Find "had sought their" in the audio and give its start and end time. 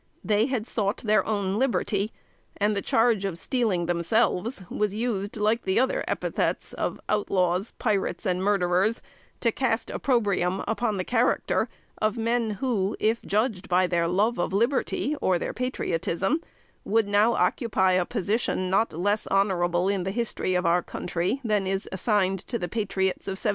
0.47-1.23